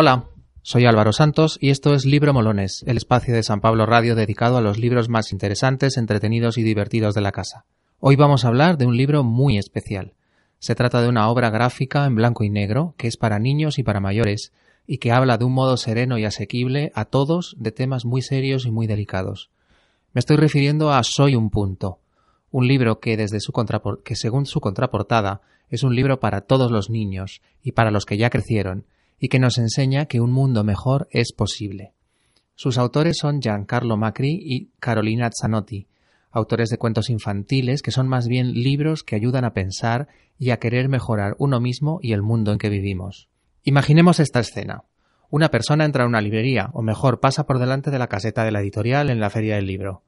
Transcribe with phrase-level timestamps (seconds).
[0.00, 0.26] Hola,
[0.62, 4.56] soy Álvaro Santos y esto es Libro Molones, el espacio de San Pablo Radio dedicado
[4.56, 7.64] a los libros más interesantes, entretenidos y divertidos de la casa.
[7.98, 10.12] Hoy vamos a hablar de un libro muy especial.
[10.60, 13.82] Se trata de una obra gráfica en blanco y negro que es para niños y
[13.82, 14.52] para mayores
[14.90, 18.64] y que habla de un modo sereno y asequible a todos de temas muy serios
[18.64, 19.50] y muy delicados.
[20.14, 21.98] Me estoy refiriendo a Soy un punto,
[22.50, 23.52] un libro que desde su
[24.02, 28.16] que según su contraportada es un libro para todos los niños y para los que
[28.16, 28.86] ya crecieron
[29.20, 31.92] y que nos enseña que un mundo mejor es posible.
[32.54, 35.86] Sus autores son Giancarlo Macri y Carolina Zanotti,
[36.30, 40.58] autores de cuentos infantiles que son más bien libros que ayudan a pensar y a
[40.58, 43.28] querer mejorar uno mismo y el mundo en que vivimos.
[43.62, 44.84] Imaginemos esta escena.
[45.30, 48.50] Una persona entra a una librería, o mejor, pasa por delante de la caseta de
[48.50, 50.02] la editorial en la feria del libro,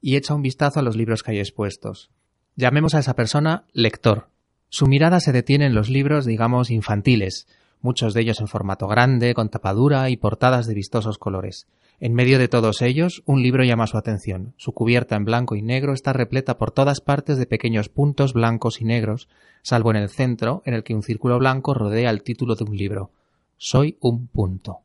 [0.00, 2.10] y echa un vistazo a los libros que hay expuestos.
[2.56, 4.30] Llamemos a esa persona lector.
[4.68, 7.46] Su mirada se detiene en los libros, digamos, infantiles,
[7.80, 11.66] muchos de ellos en formato grande, con tapadura y portadas de vistosos colores.
[12.00, 14.54] En medio de todos ellos, un libro llama su atención.
[14.56, 18.80] Su cubierta en blanco y negro está repleta por todas partes de pequeños puntos blancos
[18.80, 19.28] y negros,
[19.62, 22.76] salvo en el centro, en el que un círculo blanco rodea el título de un
[22.76, 23.10] libro.
[23.56, 24.78] Soy un punto.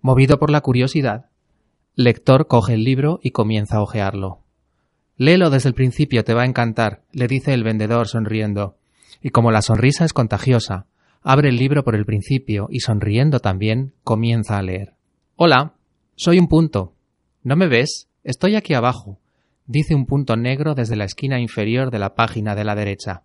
[0.00, 1.26] Movido por la curiosidad,
[1.94, 4.40] lector coge el libro y comienza a hojearlo.
[5.16, 8.76] Léelo desde el principio, te va a encantar, le dice el vendedor sonriendo.
[9.20, 10.86] Y como la sonrisa es contagiosa,
[11.22, 14.94] abre el libro por el principio y sonriendo también comienza a leer.
[15.36, 15.74] Hola,
[16.16, 16.94] soy un punto.
[17.42, 18.08] ¿No me ves?
[18.24, 19.18] Estoy aquí abajo,
[19.66, 23.22] dice un punto negro desde la esquina inferior de la página de la derecha.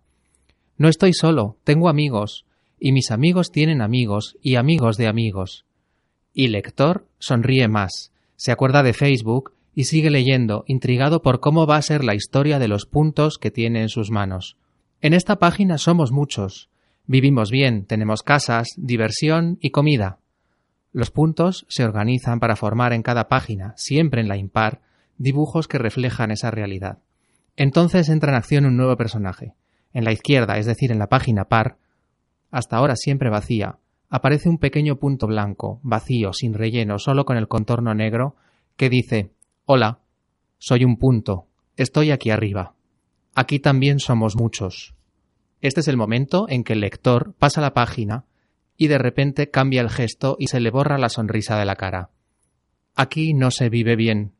[0.76, 2.46] No estoy solo, tengo amigos,
[2.78, 5.64] y mis amigos tienen amigos y amigos de amigos.
[6.32, 11.76] Y lector sonríe más, se acuerda de Facebook y sigue leyendo, intrigado por cómo va
[11.76, 14.56] a ser la historia de los puntos que tiene en sus manos.
[15.00, 16.68] En esta página somos muchos,
[17.06, 20.18] Vivimos bien, tenemos casas, diversión y comida.
[20.92, 24.80] Los puntos se organizan para formar en cada página, siempre en la impar,
[25.18, 26.98] dibujos que reflejan esa realidad.
[27.56, 29.54] Entonces entra en acción un nuevo personaje.
[29.92, 31.76] En la izquierda, es decir, en la página par,
[32.50, 33.78] hasta ahora siempre vacía,
[34.08, 38.36] aparece un pequeño punto blanco, vacío, sin relleno, solo con el contorno negro,
[38.76, 39.32] que dice
[39.66, 39.98] Hola,
[40.58, 42.74] soy un punto, estoy aquí arriba.
[43.34, 44.94] Aquí también somos muchos.
[45.64, 48.26] Este es el momento en que el lector pasa la página
[48.76, 52.10] y de repente cambia el gesto y se le borra la sonrisa de la cara.
[52.94, 54.34] Aquí no se vive bien,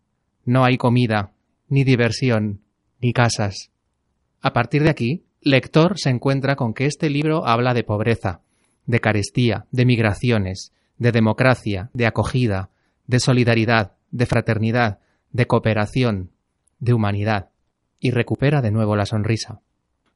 [0.44, 1.32] no hay comida,
[1.66, 2.60] ni diversión,
[3.00, 3.70] ni casas.
[4.42, 8.42] A partir de aquí, lector se encuentra con que este libro habla de pobreza,
[8.84, 12.68] de carestía, de migraciones, de democracia, de acogida,
[13.06, 14.98] de solidaridad, de fraternidad,
[15.32, 16.32] de cooperación,
[16.80, 17.48] de humanidad,
[17.98, 19.62] y recupera de nuevo la sonrisa.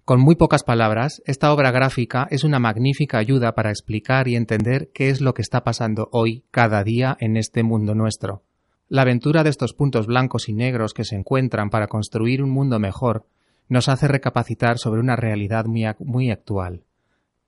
[0.09, 4.89] Con muy pocas palabras, esta obra gráfica es una magnífica ayuda para explicar y entender
[4.95, 8.43] qué es lo que está pasando hoy, cada día, en este mundo nuestro.
[8.89, 12.79] La aventura de estos puntos blancos y negros que se encuentran para construir un mundo
[12.79, 13.27] mejor
[13.69, 16.85] nos hace recapacitar sobre una realidad muy, actual.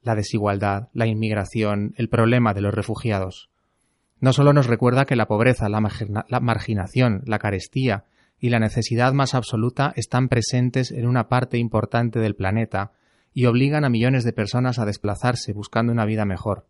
[0.03, 3.49] La desigualdad, la inmigración, el problema de los refugiados.
[4.21, 8.05] No solo nos recuerda que la pobreza, la marginación, la carestía
[8.41, 12.93] y la necesidad más absoluta están presentes en una parte importante del planeta
[13.35, 16.67] y obligan a millones de personas a desplazarse buscando una vida mejor.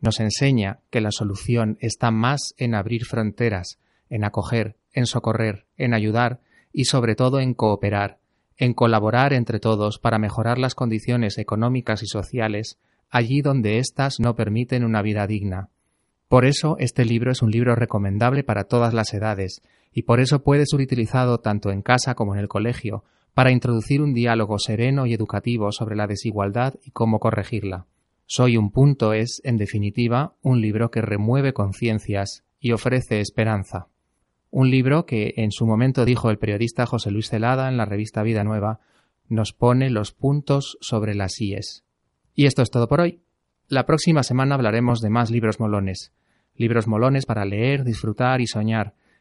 [0.00, 3.78] Nos enseña que la solución está más en abrir fronteras,
[4.10, 6.40] en acoger, en socorrer, en ayudar
[6.72, 8.18] y sobre todo en cooperar,
[8.58, 12.78] en colaborar entre todos para mejorar las condiciones económicas y sociales
[13.10, 15.68] allí donde éstas no permiten una vida digna.
[16.28, 19.62] Por eso este libro es un libro recomendable para todas las edades
[19.92, 23.04] y por eso puede ser utilizado tanto en casa como en el colegio
[23.34, 27.86] para introducir un diálogo sereno y educativo sobre la desigualdad y cómo corregirla.
[28.24, 33.88] Soy un punto es, en definitiva, un libro que remueve conciencias y ofrece esperanza.
[34.50, 38.22] Un libro que, en su momento dijo el periodista José Luis Celada en la revista
[38.22, 38.80] Vida Nueva,
[39.28, 41.84] nos pone los puntos sobre las IES.
[42.34, 43.20] Y esto es todo por hoy.
[43.68, 46.12] La próxima semana hablaremos de más libros molones.
[46.54, 48.94] Libros molones para leer, disfrutar y soñar,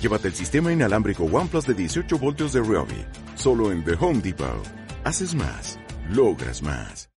[0.00, 3.04] Llévate el sistema inalámbrico OnePlus de 18 voltios de Ryobi.
[3.34, 4.66] Solo en The Home Depot.
[5.04, 5.78] Haces más.
[6.08, 7.10] Logras más.